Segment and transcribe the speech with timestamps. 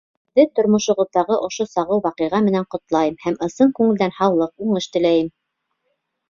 [0.37, 5.31] Һеҙҙе тормошоғоҙҙағы ошо сағыу ваҡиға менән ҡотлайым һәм ысын күңелдән һаулыҡ, уңыш теләйем.